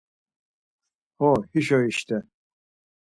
Ho, 1.19 1.29
hişo 1.51 1.79
işt̆e. 1.89 2.17